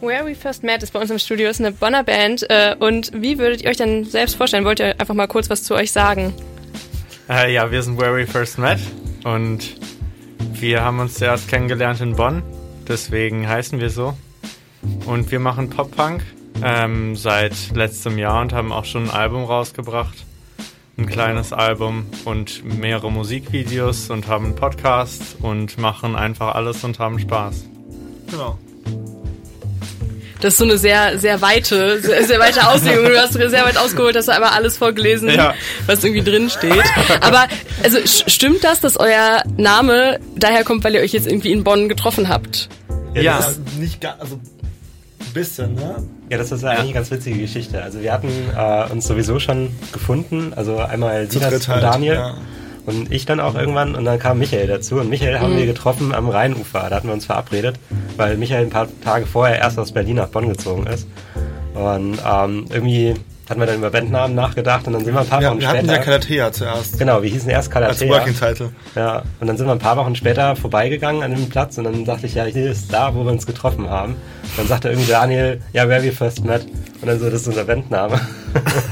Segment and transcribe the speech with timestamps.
[0.00, 2.48] Where We First Met ist bei uns im Studio, ist eine Bonner Band.
[2.48, 4.64] Äh, und wie würdet ihr euch denn selbst vorstellen?
[4.64, 6.32] Wollt ihr einfach mal kurz was zu euch sagen?
[7.28, 8.80] Äh, ja, wir sind Where We First Met
[9.24, 9.76] und
[10.54, 12.42] wir haben uns zuerst kennengelernt in Bonn,
[12.88, 14.16] deswegen heißen wir so.
[15.06, 16.22] Und wir machen Pop-Punk
[16.64, 20.24] ähm, seit letztem Jahr und haben auch schon ein Album rausgebracht.
[21.00, 26.98] Ein kleines Album und mehrere Musikvideos und haben einen Podcast und machen einfach alles und
[26.98, 27.64] haben Spaß.
[28.30, 28.58] Genau.
[30.42, 33.06] Das ist so eine sehr, sehr weite, sehr, sehr weite Auslegung.
[33.06, 35.54] Du hast sehr weit ausgeholt, hast du einmal alles vorgelesen, Ja.
[35.86, 36.84] was irgendwie drin steht.
[37.22, 37.46] Aber
[37.82, 41.88] also stimmt das, dass euer Name daher kommt, weil ihr euch jetzt irgendwie in Bonn
[41.88, 42.68] getroffen habt?
[43.14, 43.38] Ja.
[43.38, 46.06] Das ist nicht ganz, also ein bisschen, ne?
[46.30, 47.82] Ja, das ist eigentlich eine ganz witzige Geschichte.
[47.82, 52.14] Also wir hatten äh, uns sowieso schon gefunden, also einmal Silas dritt und halt, Daniel
[52.14, 52.34] ja.
[52.86, 53.96] und ich dann auch irgendwann.
[53.96, 55.00] Und dann kam Michael dazu.
[55.00, 57.80] Und Michael haben wir getroffen am Rheinufer, da hatten wir uns verabredet,
[58.16, 61.08] weil Michael ein paar Tage vorher erst aus Berlin nach Bonn gezogen ist.
[61.74, 63.16] Und ähm, irgendwie
[63.50, 65.68] hatten wir dann über Bandnamen nachgedacht und dann sind wir ein paar Wir, Wochen wir
[65.68, 65.92] hatten später...
[65.94, 66.98] ja Calathea zuerst.
[66.98, 68.08] Genau, wir hießen erst Als Calathea.
[68.08, 68.70] Working Title.
[68.94, 72.04] Ja, und dann sind wir ein paar Wochen später vorbeigegangen an dem Platz und dann
[72.04, 74.14] dachte ich, ja, hier ist da, wo wir uns getroffen haben.
[74.56, 76.64] Dann sagte irgendwie Daniel, ja, where we first met.
[77.02, 78.20] Und dann so, das ist unser Bandname.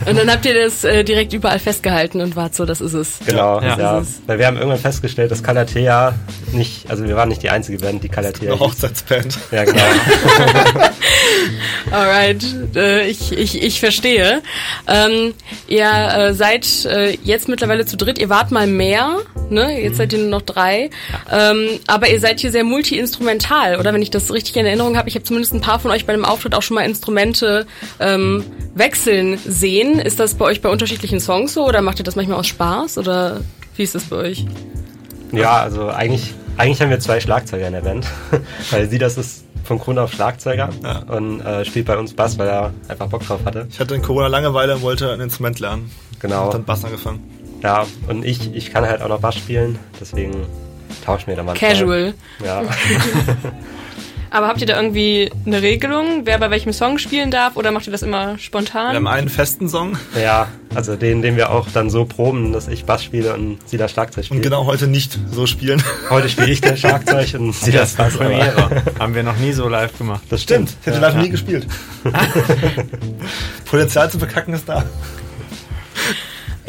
[0.07, 3.19] Und dann habt ihr das äh, direkt überall festgehalten und wart so, das ist es.
[3.27, 3.79] genau, Ja.
[3.79, 3.99] ja.
[3.99, 6.15] Ist- Weil wir haben irgendwann festgestellt, dass Calathea
[6.53, 8.61] nicht, also wir waren nicht die einzige Band, die Calathea Eine.
[8.61, 9.39] Hochzeitsband.
[9.51, 9.83] Ja, genau.
[11.91, 12.45] Alright,
[12.75, 14.43] äh, ich, ich, ich verstehe.
[14.87, 15.35] Ähm,
[15.67, 19.19] ihr äh, seid äh, jetzt mittlerweile zu dritt, ihr wart mal mehr,
[19.51, 19.81] ne?
[19.81, 20.91] Jetzt seid ihr nur noch drei.
[21.31, 23.93] Ähm, aber ihr seid hier sehr multi-instrumental, oder?
[23.93, 26.13] Wenn ich das richtig in Erinnerung habe, ich habe zumindest ein paar von euch bei
[26.13, 27.67] dem Auftritt auch schon mal Instrumente
[28.01, 28.45] ähm,
[28.75, 29.99] wechseln sehen.
[29.99, 32.99] Ist das bei euch bei unterschiedlichen Songs so oder macht ihr das manchmal aus Spaß?
[32.99, 33.41] Oder
[33.77, 34.45] wie ist das bei euch?
[35.33, 38.07] ja, also eigentlich, eigentlich haben wir zwei Schlagzeuger in der Band.
[38.71, 40.99] weil sie, das ist von Grund auf Schlagzeuger Ja.
[41.15, 43.69] und äh, spielt bei uns Bass, weil er einfach Bock drauf hatte.
[43.71, 45.91] Ich hatte in Corona Langeweile und wollte ein Instrument lernen.
[46.19, 46.47] Genau.
[46.47, 47.21] Und dann Bass angefangen.
[47.63, 50.47] Ja, und ich, ich kann halt auch noch Bass spielen, deswegen
[51.05, 51.71] tauschen wir da manchmal.
[51.73, 52.15] Casual.
[52.45, 52.63] Ja.
[54.31, 57.87] Aber habt ihr da irgendwie eine Regelung, wer bei welchem Song spielen darf oder macht
[57.87, 58.93] ihr das immer spontan?
[58.93, 62.69] Wir haben einen festen Song ja, also den, den wir auch dann so proben, dass
[62.69, 64.39] ich Bass spiele und sie das Schlagzeug spielt.
[64.39, 65.83] und genau heute nicht so spielen.
[66.11, 68.17] Heute spiele ich das Schlagzeug und sie das Bass.
[68.17, 68.83] Premiere.
[68.99, 70.23] Haben wir noch nie so live gemacht.
[70.31, 70.75] Das stimmt.
[70.81, 71.67] Ich hätte live nie gespielt.
[73.65, 74.85] Potenzial zum Verkacken ist da.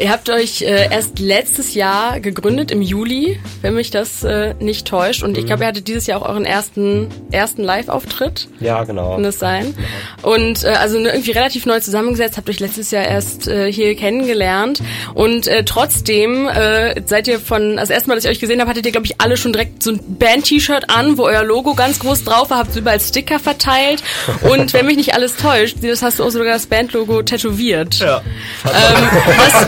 [0.00, 4.88] Ihr habt euch äh, erst letztes Jahr gegründet im Juli, wenn mich das äh, nicht
[4.88, 5.22] täuscht.
[5.22, 8.48] Und ich glaube, ihr hattet dieses Jahr auch euren ersten ersten Live-Auftritt.
[8.60, 9.14] Ja, genau.
[9.14, 9.74] Kann das sein?
[10.22, 14.82] Und äh, also irgendwie relativ neu zusammengesetzt, habt euch letztes Jahr erst äh, hier kennengelernt.
[15.12, 18.86] Und äh, trotzdem äh, seid ihr von, also erstmal, dass ich euch gesehen habe, hattet
[18.86, 22.24] ihr, glaube ich, alle schon direkt so ein Band-T-Shirt an, wo euer Logo ganz groß
[22.24, 24.02] drauf war, habt überall Sticker verteilt.
[24.50, 27.98] Und wenn mich nicht alles täuscht, das hast du auch sogar das Band-Logo tätowiert.
[27.98, 28.22] Ja.
[28.64, 29.66] Ähm, was,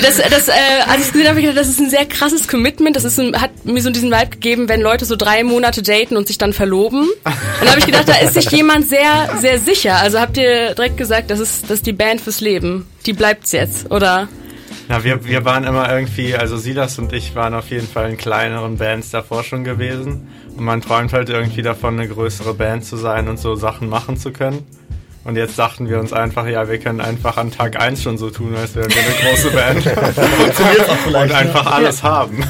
[0.00, 0.52] das, das, äh,
[0.86, 2.96] als ich es gesehen habe, ich gedacht, das ist ein sehr krasses Commitment.
[2.96, 6.16] Das ist ein, hat mir so diesen Vibe gegeben, wenn Leute so drei Monate daten
[6.16, 7.08] und sich dann verloben.
[7.08, 9.96] Und da habe ich gedacht, da ist sich jemand sehr, sehr sicher.
[9.96, 12.86] Also habt ihr direkt gesagt, das ist, das ist die Band fürs Leben.
[13.06, 14.28] Die bleibt's jetzt, oder?
[14.88, 18.16] Ja, wir, wir waren immer irgendwie, also Silas und ich waren auf jeden Fall in
[18.16, 20.28] kleineren Bands davor schon gewesen.
[20.56, 24.16] Und man träumt halt irgendwie davon, eine größere Band zu sein und so Sachen machen
[24.16, 24.66] zu können.
[25.24, 28.30] Und jetzt dachten wir uns einfach, ja, wir können einfach an Tag 1 schon so
[28.30, 29.86] tun, als wären wir eine große Band.
[31.06, 32.42] Und einfach alles haben.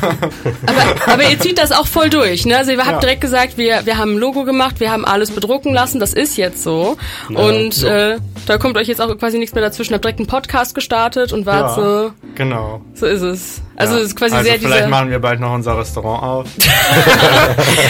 [0.66, 2.56] Aber, aber ihr zieht das auch voll durch, ne?
[2.56, 2.98] Also ihr habt Ja.
[3.00, 6.36] direkt gesagt, wir, wir haben ein Logo gemacht, wir haben alles bedrucken lassen, das ist
[6.38, 6.96] jetzt so.
[7.28, 8.16] und Äh,
[8.46, 9.92] da kommt euch jetzt auch quasi nichts mehr dazwischen.
[9.94, 11.82] Habt direkt einen Podcast gestartet und wart Ja.
[11.82, 12.80] so, Genau.
[12.94, 13.60] so ist es.
[13.76, 14.00] Also ja.
[14.00, 16.46] es ist quasi also sehr vielleicht machen wir bald noch unser Restaurant auf.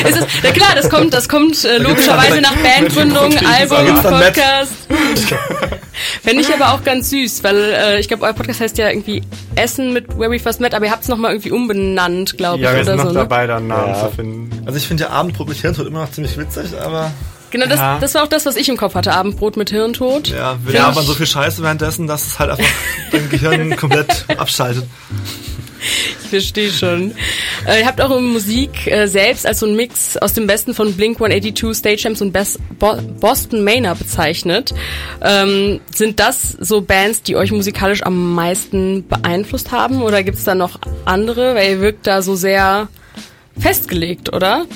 [0.09, 3.95] Ist es, na klar, das kommt, das kommt äh, logischerweise nach Bandgründung, Album?
[4.03, 4.72] Podcast.
[6.23, 9.23] Fände ich aber auch ganz süß, weil äh, ich glaube, euer Podcast heißt ja irgendwie
[9.57, 12.65] Essen mit Where We First Met, aber ihr habt es nochmal irgendwie umbenannt, glaube ich,
[12.65, 13.11] Ja, wir oder sind noch so.
[13.11, 13.19] Ne?
[13.19, 14.09] dabei, da einen Namen Ja.
[14.09, 14.63] zu finden.
[14.67, 17.11] Also ich finde ja Abendbrot mit Hirntod immer noch ziemlich witzig, aber
[17.51, 17.99] Genau, das, Ja.
[18.01, 19.13] das war auch das, was ich im Kopf hatte.
[19.13, 20.29] Abendbrot mit Hirntod.
[20.29, 20.87] ja, wir Ja.
[20.89, 22.65] labern so viel Scheiße währenddessen, dass es halt einfach
[23.13, 24.85] dein Gehirn komplett abschaltet.
[26.23, 27.13] Ich verstehe schon.
[27.67, 30.93] Äh, ihr habt eure Musik äh, selbst als so ein Mix aus dem Besten von
[30.95, 34.73] Blink 182, Stage Amps und Best Bo Boston Manor bezeichnet.
[35.21, 40.03] Ähm, sind das so Bands, die euch musikalisch am meisten beeinflusst haben?
[40.03, 41.55] Oder gibt's da noch andere?
[41.55, 42.89] Weil ihr wirkt da so sehr
[43.59, 44.67] festgelegt, oder?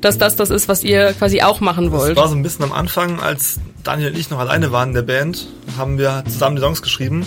[0.00, 2.16] Dass das das ist, was ihr quasi auch machen Das wollt.
[2.16, 5.02] war so ein bisschen am Anfang, als Daniel und ich noch alleine waren in der
[5.02, 5.46] Band,
[5.78, 7.24] haben wir zusammen die Songs geschrieben.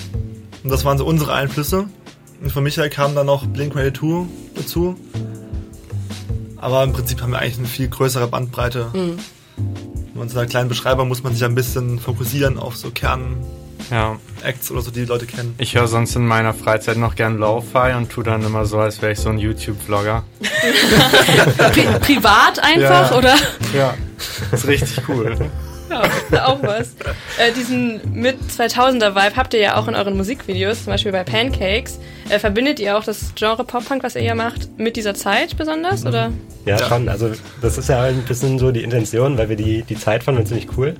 [0.63, 1.85] Und das waren so unsere Einflüsse.
[2.41, 4.25] Und von Michael kam dann noch Blink-182
[4.55, 4.95] dazu.
[6.57, 8.87] Aber im Prinzip haben wir eigentlich eine viel größere Bandbreite.
[8.93, 9.17] Mhm.
[10.15, 14.17] In unserer kleinen Beschreibung muss man sich ein bisschen fokussieren auf so Kern-Acts Ja,
[14.73, 15.53] oder so, die die Leute kennen.
[15.59, 19.01] ich höre sonst in meiner Freizeit noch gern Lo-Fi und tu dann immer so, als
[19.01, 20.23] wäre ich so ein YouTube-Vlogger.
[21.71, 23.17] Pri privat einfach, Ja.
[23.17, 23.35] oder?
[23.75, 23.93] Ja,
[24.51, 25.37] ist richtig cool.
[25.89, 26.95] Ja, auch was.
[27.37, 31.23] Äh, diesen mit 2000er Vibe habt ihr ja auch in euren Musikvideos, zum Beispiel bei
[31.23, 31.99] Pancakes.
[32.29, 36.05] Äh, verbindet ihr auch das Genre Pop-Punk, was ihr ja macht, mit dieser Zeit besonders?
[36.05, 36.31] Oder?
[36.65, 37.07] Ja, schon.
[37.07, 37.31] Also
[37.61, 40.45] das ist ja ein bisschen so die Intention, weil wir die, die Zeit fanden wir
[40.45, 40.95] ziemlich cool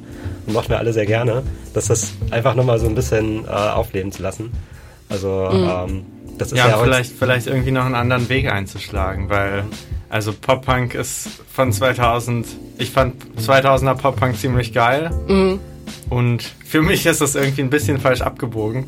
[0.45, 1.43] und mochten wir alle sehr gerne,
[1.73, 4.51] dass das einfach nochmal so ein bisschen äh, aufleben zu lassen.
[5.09, 6.05] Also ähm,
[6.37, 9.65] das ist ja, Ja, vielleicht, vielleicht irgendwie noch einen anderen Weg einzuschlagen, weil
[10.09, 12.47] also Pop-Punk ist von 2000,
[12.77, 15.11] ich fand 2000er Pop-Punk ziemlich geil
[16.09, 18.85] und für mich ist das irgendwie ein bisschen falsch abgebogen.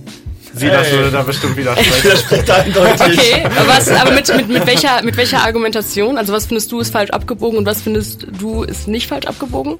[0.53, 0.97] Silas Hey.
[0.97, 1.91] würde da bestimmt widersprechen.
[2.09, 3.19] Das spricht eindeutig.
[3.19, 6.17] Okay, was, aber mit, mit, mit, welcher, mit welcher Argumentation?
[6.17, 9.77] Also was findest du ist falsch abgebogen und was findest du ist nicht falsch abgebogen?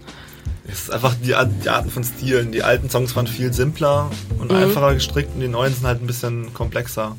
[0.71, 2.51] Es ist einfach die, Art- die Arten von Stilen.
[2.51, 6.07] Die alten Songs waren viel simpler und einfacher gestrickt und die neuen sind halt ein
[6.07, 7.15] bisschen komplexer.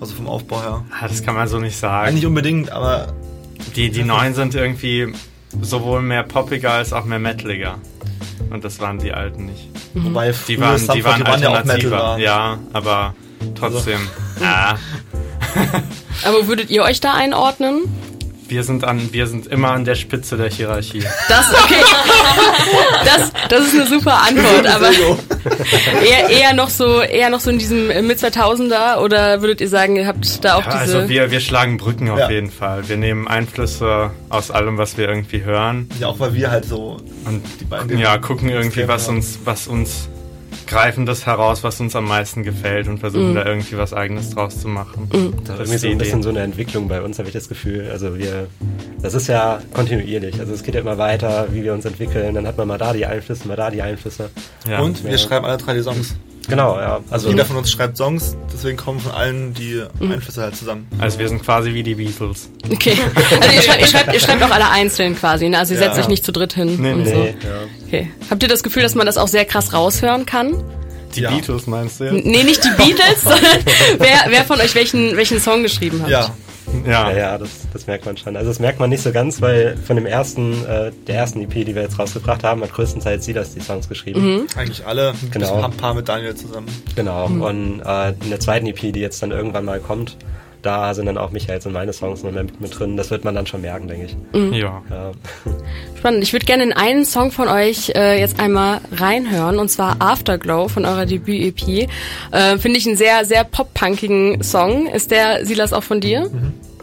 [0.00, 0.84] Also vom Aufbau her.
[0.90, 2.08] Ah, das kann man so nicht sagen.
[2.08, 3.08] Eigentlich unbedingt, aber
[3.74, 5.12] Die, die neuen sind irgendwie
[5.60, 7.78] sowohl mehr poppiger als auch mehr metaliger.
[8.50, 9.68] Und das waren die alten nicht.
[9.94, 11.98] wobei Die waren, die waren 41 ja auch Metal alternativer.
[11.98, 12.20] waren.
[12.20, 13.14] Ja, aber
[13.54, 14.00] trotzdem.
[14.42, 14.76] Ah,
[16.24, 17.82] Aber würdet ihr euch da einordnen?
[18.48, 21.02] wir sind an, wir sind immer an der Spitze der Hierarchie.
[21.28, 21.74] Das, okay.
[23.04, 24.90] Das, das ist eine super Antwort, aber
[26.04, 29.68] eher, eher noch so, eher noch so in diesem äh, mit 2000er oder würdet ihr
[29.68, 32.30] sagen, ihr habt da auch Ja, diese, also wir, wir schlagen Brücken auf Ja.
[32.30, 32.88] jeden Fall.
[32.88, 36.98] Wir nehmen Einflüsse aus allem, was wir irgendwie hören Ja, auch weil wir halt so
[37.24, 40.08] und die beiden gucken, ja, gucken irgendwie, was uns, was uns
[40.68, 44.60] greifen das heraus, was uns am meisten gefällt und versuchen da irgendwie was Eigenes draus
[44.60, 45.08] zu machen.
[45.44, 45.98] Das Das ist irgendwie so ein Idee.
[46.04, 47.88] bisschen so eine Entwicklung bei uns, habe ich das Gefühl.
[47.90, 48.46] Also wir,
[49.02, 50.38] das ist ja kontinuierlich.
[50.40, 52.34] Also es geht ja immer weiter, wie wir uns entwickeln.
[52.34, 54.30] Dann hat man mal da die Einflüsse, mal da die Einflüsse.
[54.68, 54.80] Ja.
[54.80, 55.18] Und wir Ja.
[55.18, 56.14] schreiben alle drei die Songs.
[56.48, 57.00] Genau, ja.
[57.10, 60.86] Also Jeder von uns schreibt Songs, deswegen kommen von allen die Einflüsse halt zusammen.
[60.98, 62.48] Also wir sind quasi wie die Beatles.
[62.72, 62.96] okay.
[63.40, 65.58] Also ihr schreibt, ihr schreibt, ihr schreibt auch alle einzeln quasi, ne?
[65.58, 65.86] Also ihr Ja.
[65.88, 67.10] setzt euch nicht zu dritt hin Nee, und nee.
[67.12, 67.16] so.
[67.18, 67.86] nee, ja.
[67.86, 68.10] Okay.
[68.30, 70.54] Habt ihr das Gefühl, dass man das auch sehr krass raushören kann?
[71.14, 71.30] Die Ja.
[71.30, 72.24] Beatles meinst du jetzt?
[72.26, 73.58] Nee, nicht die Beatles, sondern
[73.98, 76.10] wer, wer von euch welchen, welchen Song geschrieben hat.
[76.10, 76.30] Ja,
[76.86, 77.10] Ja.
[77.10, 78.36] Ja, ja, das, das merkt man schon.
[78.36, 81.52] Also das merkt man nicht so ganz, weil von dem ersten, äh, der ersten EP,
[81.52, 84.46] die wir jetzt rausgebracht haben, hat größtenteils Silas die Songs geschrieben.
[84.56, 85.12] eigentlich alle.
[85.30, 85.54] Genau.
[85.54, 85.64] Genau.
[85.66, 86.68] Ein paar mit Daniel zusammen.
[86.94, 87.26] Genau.
[87.26, 90.16] Und äh, in der zweiten EP, die jetzt dann irgendwann mal kommt,
[90.62, 92.96] da sind dann auch Michaels und meine Songs noch mit, mit drin.
[92.96, 94.16] Das wird man dann schon merken, denke ich.
[94.58, 94.82] Ja.
[94.90, 95.12] Ja.
[95.96, 96.22] Spannend.
[96.22, 100.68] Ich würde gerne in einen Song von euch äh, jetzt einmal reinhören, und zwar Afterglow
[100.68, 101.88] von eurer Debüt-EP.
[102.32, 104.86] Äh, Finde ich einen sehr, sehr pop-punkigen Song.
[104.88, 106.30] Ist der, Silas, auch von dir?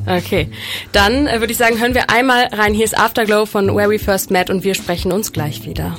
[0.07, 0.49] Okay.
[0.91, 2.73] Dann äh, würde ich sagen, hören wir einmal rein.
[2.73, 5.97] Hier ist Afterglow von Where We First Met und wir sprechen uns gleich wieder.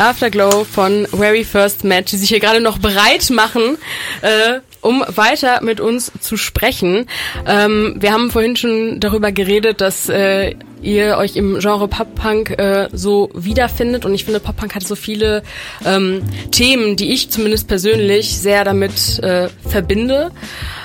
[0.00, 3.76] Afterglow von We First Met, die sich hier gerade noch bereit machen,
[4.22, 7.06] äh, um weiter mit uns zu sprechen.
[7.46, 12.88] Ähm, wir haben vorhin schon darüber geredet, dass äh, ihr euch im Genre Pop-Punk äh,
[12.92, 15.42] so wiederfindet und ich finde, Pop-Punk hat so viele
[15.84, 20.30] ähm, Themen, die ich zumindest persönlich sehr damit äh, verbinde.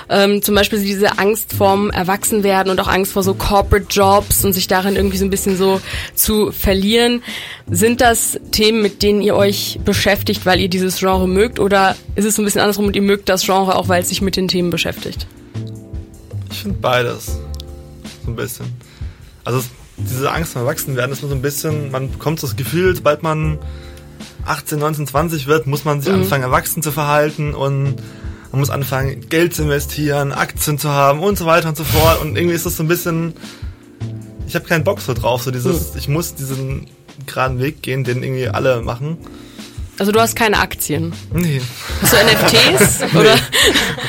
[0.08, 4.52] Ähm, zum Beispiel diese Angst vorm Erwachsenwerden und auch Angst vor so Corporate Jobs und
[4.52, 5.80] sich darin irgendwie so ein bisschen so
[6.14, 7.22] zu verlieren.
[7.68, 12.24] Sind das Themen, mit denen ihr euch beschäftigt, weil ihr dieses Genre mögt oder ist
[12.24, 14.36] es so ein bisschen andersrum und ihr mögt das Genre auch, weil es sich mit
[14.36, 15.26] den Themen beschäftigt?
[16.52, 17.38] Ich finde beides.
[18.24, 18.66] So ein bisschen.
[19.44, 22.56] Also es, diese Angst vor Erwachsenwerden ist nur so ein bisschen, man bekommt so das
[22.56, 23.58] Gefühl, sobald man
[24.44, 27.96] 18, 19, 20 wird, muss man sich anfangen, erwachsen zu verhalten und
[28.52, 32.20] man muss anfangen, Geld zu investieren, Aktien zu haben und so weiter und so fort.
[32.22, 33.34] Und irgendwie ist das so ein bisschen,
[34.46, 36.86] ich habe keinen Bock so drauf, so dieses, ich muss diesen
[37.26, 39.18] geraden Weg gehen, den irgendwie alle machen.
[39.98, 41.12] Also du hast keine Aktien.
[41.32, 41.60] Nee.
[42.02, 43.14] Hast du NFTs?
[43.14, 43.36] Oder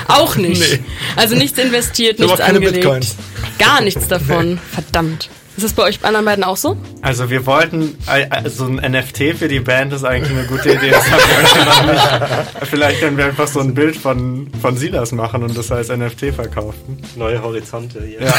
[0.09, 0.59] auch nicht.
[0.59, 0.79] Nee.
[1.15, 2.81] Also nichts investiert, Ich nichts auch keine angelegt.
[2.83, 3.15] Bitcoins.
[3.57, 4.59] Gar nichts davon.
[4.71, 5.29] Verdammt.
[5.57, 6.77] Ist das bei euch anderen beiden auch so?
[7.01, 10.91] Also wir wollten, äh, so ein NFT für die Band ist eigentlich eine gute Idee.
[10.91, 12.69] Das haben wir heute noch nicht.
[12.69, 16.25] Vielleicht können wir einfach so ein Bild von, von Silas machen und das als NFT
[16.35, 17.01] verkaufen.
[17.15, 18.21] Neue Horizonte hier.
[18.21, 18.33] Ja.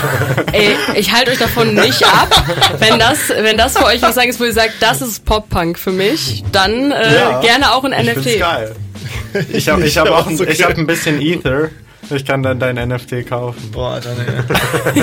[0.52, 2.30] Ey, ich halte euch davon nicht ab.
[2.78, 5.78] Wenn das, wenn das für euch was sagen ist, wo ihr sagt, das ist Pop-Punk
[5.78, 7.40] für mich, dann äh, Ja.
[7.42, 8.38] gerne auch ein Ich find's NFT.
[8.40, 8.74] geil.
[9.52, 11.68] Ich habe ich hab auch ein, ich hab ein bisschen Ether.
[12.10, 13.70] Ich kann dann dein NFT kaufen.
[13.72, 14.10] Boah, Alter,
[14.94, 15.02] nee.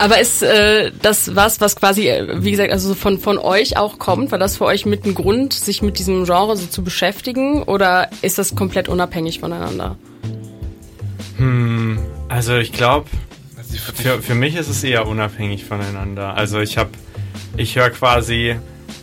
[0.00, 3.98] Aber ist äh, das was, was quasi, äh, wie gesagt, also von, von euch auch
[3.98, 4.32] kommt?
[4.32, 7.62] War das für euch mit ein Grund, sich mit diesem Genre so zu beschäftigen?
[7.64, 9.98] Oder ist das komplett unabhängig voneinander?
[11.36, 11.98] Hm,
[12.30, 13.10] also ich glaube,
[13.94, 16.34] für, für mich ist es eher unabhängig voneinander.
[16.34, 16.92] Also ich habe,
[17.58, 18.56] ich höre quasi,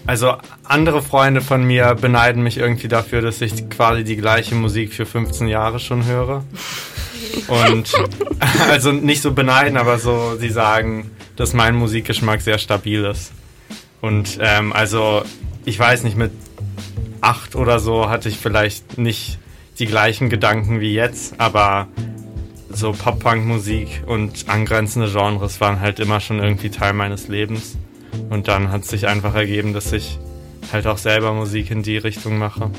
[0.07, 4.93] also andere Freunde von mir beneiden mich irgendwie dafür, dass ich quasi die gleiche Musik
[4.93, 6.43] für 15 Jahre schon höre.
[7.47, 7.93] Und
[8.69, 13.31] also nicht so beneiden, aber so, sie sagen, dass mein Musikgeschmack sehr stabil ist.
[14.01, 15.23] Und ähm, also,
[15.65, 16.31] ich weiß nicht, mit
[17.21, 19.39] acht oder so hatte ich vielleicht nicht
[19.79, 21.87] die gleichen Gedanken wie jetzt, aber
[22.69, 27.77] so Pop-Punk-Musik und angrenzende Genres waren halt immer schon irgendwie Teil meines Lebens.
[28.29, 30.19] Und dann hat es sich einfach ergeben, dass ich
[30.71, 32.71] halt auch selber Musik in die Richtung mache.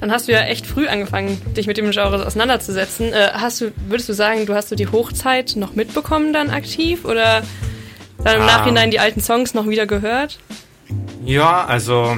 [0.00, 3.12] Dann hast du ja echt früh angefangen, dich mit dem Genre auseinanderzusetzen.
[3.12, 7.04] Äh, hast du, würdest du sagen, du hast so die Hochzeit noch mitbekommen dann aktiv
[7.04, 7.42] oder
[8.24, 8.46] dann im Ah.
[8.46, 10.38] Nachhinein die alten Songs noch wieder gehört?
[11.24, 12.16] Ja, also.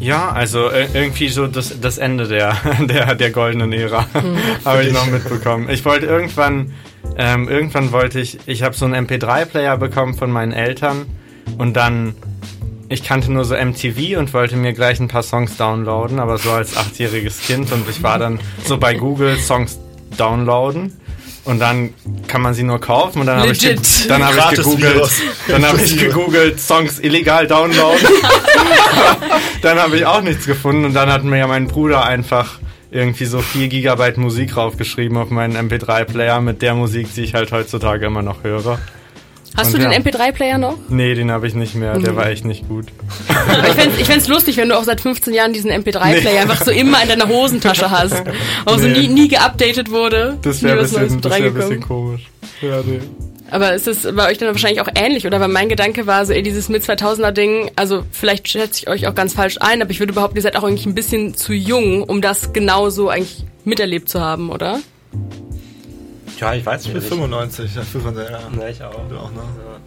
[0.00, 4.06] Ja, also ir- irgendwie so das, das Ende der, der, der goldenen Ära
[4.64, 5.68] habe ich noch mitbekommen.
[5.70, 6.72] Ich wollte irgendwann,
[7.16, 11.06] ähm, irgendwann wollte ich, ich habe so einen MP3-Player bekommen von meinen Eltern
[11.58, 12.14] und dann,
[12.88, 16.50] ich kannte nur so MTV und wollte mir gleich ein paar Songs downloaden, aber so
[16.50, 17.72] als achtjähriges Kind.
[17.72, 19.78] Und ich war dann so bei Google Songs
[20.16, 20.92] downloaden.
[21.44, 21.92] Und dann
[22.26, 23.20] kann man sie nur kaufen.
[23.20, 25.10] Und dann habe ich, ge- dann habe ich gegoogelt,
[25.46, 28.08] dann habe ich gegoogelt Songs illegal downloaden.
[29.62, 30.84] dann habe ich auch nichts gefunden.
[30.86, 32.58] Und dann hat mir ja mein Bruder einfach
[32.90, 37.50] irgendwie so 4 Gigabyte Musik raufgeschrieben auf meinen MP3-Player mit der Musik, die ich halt
[37.52, 38.78] heutzutage immer noch höre.
[39.56, 39.98] Hast Und du den ja.
[39.98, 40.76] MP3-Player noch?
[40.88, 42.86] Nee, den habe ich nicht mehr, der war echt nicht gut.
[43.28, 46.64] Aber ich fänd's ich fänd's lustig, wenn du auch seit 15 Jahren diesen MP3-Player einfach
[46.64, 48.22] so immer in deiner Hosentasche hast.
[48.64, 49.06] Auch so Nee.
[49.06, 50.38] nie, nie geupdatet wurde.
[50.42, 52.22] Das wäre ein bisschen, mit das wär ein bisschen komisch.
[52.60, 53.00] Ja, nee.
[53.50, 55.38] Aber ist es bei euch dann wahrscheinlich auch ähnlich, oder?
[55.38, 59.34] Weil mein Gedanke war so, ey, dieses Mit-2000er-Ding, also vielleicht schätze ich euch auch ganz
[59.34, 62.20] falsch ein, aber ich würde behaupten, ihr seid auch eigentlich ein bisschen zu jung, um
[62.20, 64.80] das genauso eigentlich miterlebt zu haben, oder?
[66.38, 67.08] Ja, ich weiß Ich bin nicht.
[67.08, 68.40] 95, ja, 95, ja.
[68.60, 69.08] Ja, ich auch.
[69.08, 69.38] Du auch, ne?
[69.38, 69.80] Ja.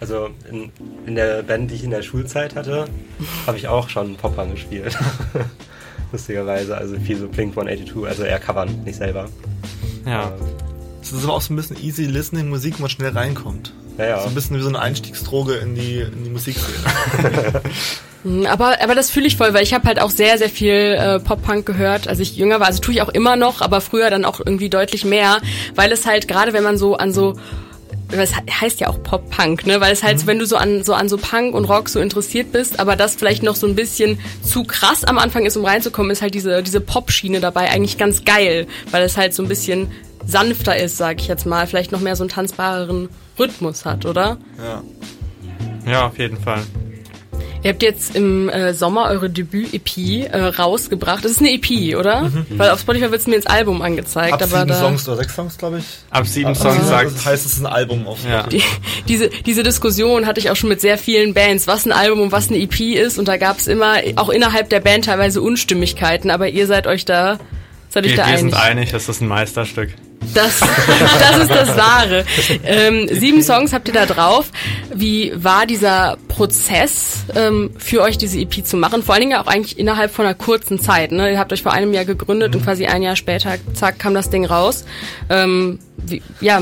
[0.00, 0.70] Also in,
[1.06, 2.86] in der Band, die ich in der Schulzeit hatte,
[3.46, 4.96] habe ich auch schon Pop-Punk gespielt.
[6.12, 9.28] Lustigerweise, also viel so Blink 182, also eher covern, nicht selber.
[10.04, 10.32] Ja.
[11.00, 13.72] Es ist aber auch so ein bisschen easy listening Musik, wo man schnell reinkommt.
[13.98, 14.20] Ja, ja.
[14.20, 17.62] So ein bisschen wie so eine Einstiegsdroge in die, in die Musikszene.
[18.26, 20.72] Hm, Aber, aber das fühle ich voll, weil ich habe halt auch sehr, sehr viel
[20.98, 22.66] äh, Pop-Punk gehört, als ich jünger war.
[22.66, 25.38] Also tue ich auch immer noch, aber früher dann auch irgendwie deutlich mehr,
[25.74, 27.34] weil es halt gerade, wenn man so an so
[28.12, 29.80] es he- heißt ja auch Pop-Punk, ne?
[29.80, 32.52] Weil es halt, wenn du so an so an so Punk und Rock so interessiert
[32.52, 36.12] bist, aber das vielleicht noch so ein bisschen zu krass am Anfang ist, um reinzukommen,
[36.12, 39.90] ist halt diese diese Pop-Schiene dabei eigentlich ganz geil, weil es halt so ein bisschen
[40.24, 43.08] sanfter ist, sag ich jetzt mal, vielleicht noch mehr so einen tanzbareren
[43.40, 44.38] Rhythmus hat, oder?
[44.56, 44.82] Ja.
[45.90, 46.62] ja, auf jeden Fall.
[47.66, 49.96] Ihr habt jetzt im äh, Sommer eure Debüt-EP
[50.32, 51.24] äh, rausgebracht.
[51.24, 52.30] Das ist eine EP, oder?
[52.50, 54.34] Weil auf Spotify wird es mir ins Album angezeigt.
[54.34, 55.84] Ab aber sieben da, Songs oder sechs Songs, glaube ich.
[56.10, 58.42] Ab sieben Also, Songs sagt das heißt, es ist ein Album auf Ja.
[58.42, 58.64] Spotify.
[58.68, 62.20] die, diese, diese Diskussion hatte ich auch schon mit sehr vielen Bands, was ein Album
[62.20, 63.18] und was eine EP ist.
[63.18, 66.30] Und da gab es immer, auch innerhalb der Band teilweise Unstimmigkeiten.
[66.30, 67.40] Aber ihr seid euch da,
[67.88, 68.40] seid euch wir, da wir einig.
[68.42, 69.90] sind einig, das ist ein Meisterstück.
[70.34, 72.24] Das, das ist das Wahre.
[72.64, 74.50] Ähm, sieben Songs habt ihr da drauf.
[74.94, 79.02] Wie war dieser Prozess ähm, für euch, diese EP zu machen?
[79.02, 81.12] Vor allen Dingen auch eigentlich innerhalb von einer kurzen Zeit.
[81.12, 81.32] Ne?
[81.32, 84.30] Ihr habt euch vor einem Jahr gegründet und quasi ein Jahr später, zack, kam das
[84.30, 84.84] Ding raus.
[85.30, 86.60] Ähm, wie, ja,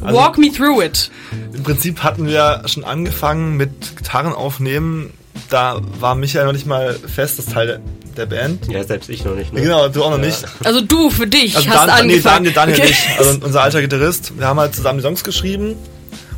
[0.00, 1.10] walk me through it.
[1.54, 5.12] Im Prinzip hatten wir schon angefangen mit Gitarren aufnehmen.
[5.48, 7.80] Da war Michael noch nicht mal fest, das Teil der,
[8.16, 8.66] der Band.
[8.70, 9.52] Ja, selbst ich noch nicht.
[9.52, 9.62] Ne?
[9.62, 10.26] Genau, du auch noch Ja.
[10.26, 10.44] nicht.
[10.64, 12.52] Also du für dich Also hast Dan, nee, angefangen.
[12.52, 12.88] Daniel, Daniel Okay.
[12.88, 13.18] nicht.
[13.18, 14.38] Also unser alter Gitarrist.
[14.38, 15.74] Wir haben halt zusammen die Songs geschrieben.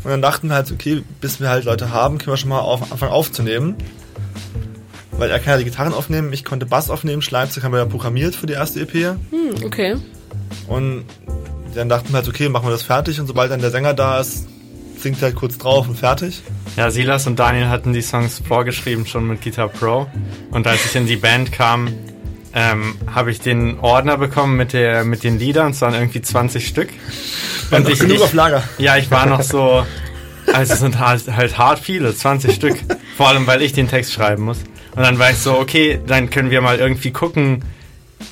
[0.04, 2.58] Und dann dachten wir halt, okay, bis wir halt Leute haben, können wir schon mal
[2.60, 3.76] auf, anfangen aufzunehmen.
[5.12, 7.84] Weil er kann ja die Gitarren aufnehmen, ich konnte Bass aufnehmen, Schlagzeug haben wir ja
[7.84, 8.92] programmiert für die erste EP.
[8.94, 9.18] Hm,
[9.64, 9.96] okay.
[10.66, 11.04] Und
[11.74, 14.18] dann dachten wir halt, okay, machen wir das fertig und sobald dann der Sänger da
[14.20, 14.46] ist,
[15.02, 16.42] singt halt kurz drauf und fertig.
[16.76, 20.06] Ja, Silas und Daniel hatten die Songs vorgeschrieben schon mit Guitar Pro.
[20.50, 21.92] Und als ich in die Band kam,
[22.54, 25.72] ähm, habe ich den Ordner bekommen mit, der, mit den Liedern.
[25.72, 26.88] Es waren irgendwie 20 Stück.
[27.70, 28.62] Und ich, genug ich, auf Lager.
[28.78, 29.86] ja, ich war noch so,
[30.52, 32.78] also es sind halt, halt hart viele, 20 Stück.
[33.16, 34.58] Vor allem, weil ich den Text schreiben muss.
[34.94, 37.64] Und dann war ich so, okay, dann können wir mal irgendwie gucken,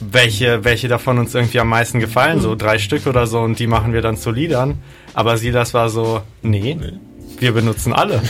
[0.01, 2.41] welche, welche davon uns irgendwie am meisten gefallen.
[2.41, 4.79] So drei Stück oder so und die machen wir dann zu Liedern.
[5.15, 6.77] Aber Silas war so, nee,
[7.39, 8.23] wir benutzen alle.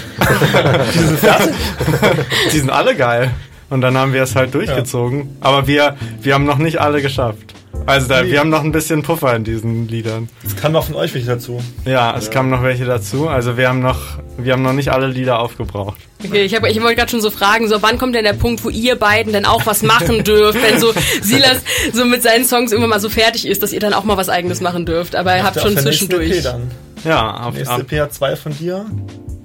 [2.53, 3.31] Die sind alle geil.
[3.69, 5.37] Und dann haben wir es halt durchgezogen.
[5.41, 7.55] Aber wir, wir haben noch nicht alle geschafft.
[7.87, 10.29] Also da, wir haben noch ein bisschen Puffer in diesen Liedern.
[10.45, 11.61] Es kam noch von euch welche dazu.
[11.85, 13.29] Ja, es kamen noch welche dazu.
[13.29, 15.99] Also wir haben noch, wir haben noch nicht alle Lieder aufgebraucht.
[16.25, 18.65] Okay, ich, hab, ich wollte gerade schon so fragen, so wann kommt denn der Punkt,
[18.65, 22.71] wo ihr beiden denn auch was machen dürft, wenn so Silas so mit seinen Songs
[22.71, 25.17] irgendwann mal so fertig ist, dass ihr dann auch mal was eigenes machen dürft.
[25.17, 26.31] Aber ihr habt schon der zwischendurch.
[26.31, 26.71] EP dann.
[27.05, 28.87] Ja, auf, Nächste ab, EP hat zwei von dir.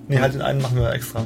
[0.07, 1.25] Nee, halt den einen machen wir extra.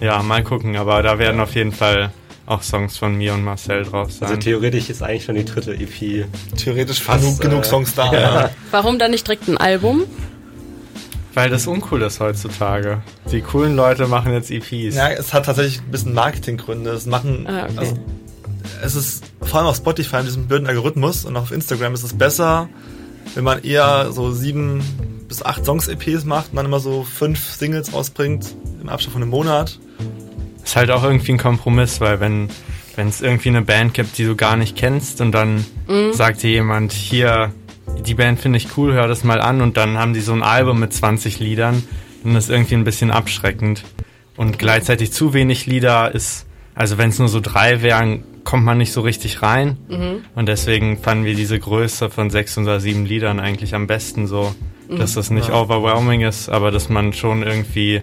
[0.00, 0.76] ja, mal gucken.
[0.76, 2.10] Aber da werden auf jeden Fall
[2.50, 4.28] auch Songs von mir und Marcel drauf sein.
[4.28, 6.26] Also theoretisch ist eigentlich schon die dritte EP.
[6.56, 8.12] Theoretisch Fast, genug, genug äh, Songs da.
[8.12, 8.50] Ja.
[8.70, 10.02] Warum dann nicht direkt ein Album?
[11.34, 13.02] Weil das uncool ist heutzutage.
[13.30, 14.96] Die coolen Leute machen jetzt EPs.
[14.96, 16.90] ja, es hat tatsächlich ein bisschen Marketinggründe.
[16.90, 17.74] Es machen, Ah, okay.
[17.78, 17.98] also,
[18.82, 22.02] es ist vor allem auf Spotify mit diesem blöden Algorithmus und auch auf Instagram ist
[22.02, 22.68] es besser,
[23.36, 24.82] wenn man eher so sieben
[25.28, 29.22] bis acht Songs EPs macht und dann immer so fünf Singles rausbringt im Abstand von
[29.22, 29.78] einem Monat.
[30.70, 32.48] Ist halt auch irgendwie ein Kompromiss, weil wenn
[32.94, 35.64] wenn es irgendwie eine Band gibt, die du gar nicht kennst und dann
[36.12, 37.52] sagt dir jemand, hier,
[38.06, 40.44] die Band finde ich cool, hör das mal an und dann haben die so ein
[40.44, 41.82] Album mit 20 Liedern,
[42.22, 43.82] dann ist irgendwie ein bisschen abschreckend.
[44.36, 46.46] Und gleichzeitig zu wenig Lieder ist,
[46.76, 49.76] also wenn es nur so drei wären, kommt man nicht so richtig rein.
[50.36, 54.54] Und deswegen fanden wir diese Größe von sechs oder sieben Liedern eigentlich am besten so,
[54.88, 58.02] dass das nicht overwhelming ist, aber dass man schon irgendwie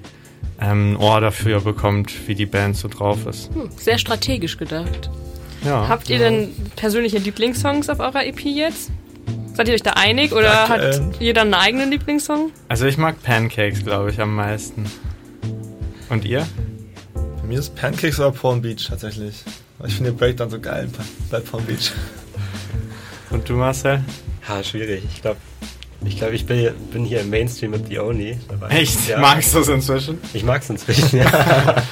[0.59, 3.53] ähm, ein Ohr dafür bekommt, wie die Band so drauf ist.
[3.53, 5.09] Hm, sehr strategisch gedacht.
[5.65, 5.87] Ja.
[5.87, 8.91] Habt ihr denn persönliche Lieblingssongs auf eurer EP jetzt?
[9.53, 10.93] Seid ihr euch da einig oder Aktuell.
[10.93, 12.51] hat jeder einen eigenen Lieblingssong?
[12.67, 14.85] Also ich mag Pancakes, glaube ich, am meisten.
[16.09, 16.47] Und ihr?
[17.13, 19.43] Bei mir ist Pancakes oder Palm Beach tatsächlich.
[19.85, 20.89] Ich finde den Breakdown so geil
[21.31, 21.91] bei Palm Beach.
[23.29, 24.03] Und du, Marcel?
[24.47, 25.03] Ha, schwierig.
[25.11, 25.37] Ich glaube,
[26.05, 28.37] ich, glaub, ich bin, bin hier im Mainstream mit The Only.
[28.49, 28.69] dabei.
[28.75, 29.07] Echt?
[29.07, 29.19] Ja.
[29.19, 30.19] Magst du es inzwischen?
[30.33, 31.25] Ich mag's inzwischen, ja.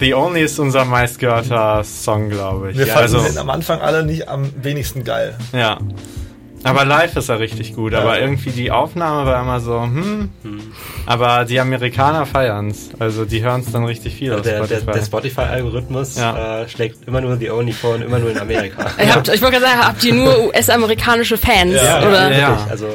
[0.00, 2.78] The Only ist unser meistgehörter Song, glaube ich.
[2.78, 5.36] Wir Ja, fanden also, den am Anfang alle nicht am wenigsten geil.
[5.52, 5.78] ja.
[6.64, 7.94] Aber live ist er richtig gut.
[7.94, 10.30] Aber irgendwie die Aufnahme war immer so, hm.
[11.06, 12.90] Aber die Amerikaner feiern's.
[12.98, 14.92] Also die hören's dann richtig viel auf der der, Spotify.
[14.92, 16.62] der Spotify-Algorithmus Ja.
[16.62, 18.86] äh, schlägt immer nur The Only vor und immer nur in Amerika.
[18.98, 21.74] Ihr habt, ich wollte gerade sagen, habt ihr nur US-amerikanische Fans?
[21.74, 22.30] Ja, oder?
[22.32, 22.66] ja, ja.
[22.70, 22.86] Also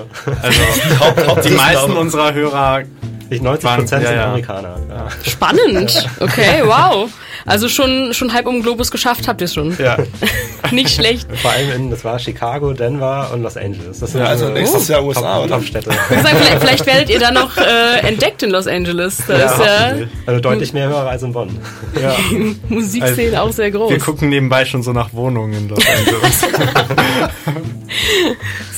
[0.42, 0.60] also
[1.00, 2.84] Haupt, Haupt die meisten unserer Hörer
[3.30, 4.26] nicht 90 Prozent Ja, sind ja.
[4.26, 4.80] Amerikaner.
[4.90, 5.08] Ja.
[5.30, 6.08] Spannend.
[6.20, 7.10] Okay, wow.
[7.46, 9.76] Also schon, schon halb um den Globus geschafft habt ihr schon.
[9.80, 9.98] ja,
[10.72, 11.26] Nicht schlecht.
[11.42, 14.00] Vor allem in, das war Chicago, Denver und Los Angeles.
[14.02, 15.56] Das sind also so nächstes Jahr USA, Top, oder?
[15.56, 15.90] Top-Städte.
[15.90, 19.24] Ich sag, vielleicht, vielleicht werdet ihr dann noch äh, entdeckt in Los Angeles.
[19.26, 19.94] Da ist ja
[20.26, 21.58] Also deutlich mehr Hörer als in Bonn.
[22.00, 22.14] ja.
[22.68, 23.90] Musikszene auch sehr groß.
[23.90, 26.46] Wir gucken nebenbei schon so nach Wohnungen in Los Angeles.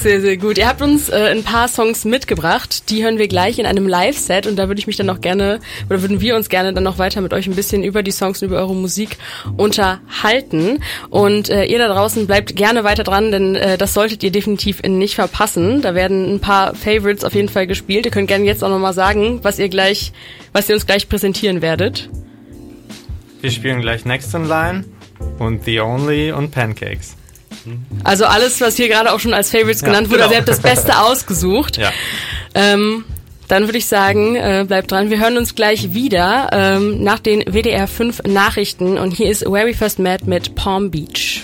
[0.02, 0.58] Sehr, sehr gut.
[0.58, 2.90] Ihr habt uns äh, ein paar Songs mitgebracht.
[2.90, 5.60] Die hören wir gleich in einem Live-Set und da würde ich mich dann noch gerne,
[5.90, 8.42] oder würden wir uns gerne dann noch weiter mit euch ein bisschen über die Songs
[8.42, 9.18] und über eure Musik
[9.58, 10.80] unterhalten.
[11.10, 14.82] Und äh, ihr da draußen bleibt gerne weiter dran, denn äh, das solltet ihr definitiv
[14.84, 15.82] nicht verpassen.
[15.82, 18.06] Da werden ein paar Favorites auf jeden Fall gespielt.
[18.06, 20.12] Ihr könnt gerne jetzt auch nochmal sagen, was ihr gleich,
[20.54, 22.10] was ihr uns gleich präsentieren werdet.
[23.42, 24.86] Wir spielen gleich Next in Line
[25.40, 27.16] und The Only und Pancakes.
[28.04, 30.30] Also alles, was hier gerade auch schon als Favorites Ja, genannt wurde, genau.
[30.30, 31.78] also ihr habt das Beste ausgesucht.
[31.78, 31.92] Ja.
[32.56, 33.06] Ähm,
[33.52, 35.10] dann würde ich sagen, äh, bleibt dran.
[35.10, 39.68] Wir hören uns gleich wieder ähm, nach den WDR 5 Nachrichten und hier ist Where
[39.68, 41.44] We First Met mit Palm Beach.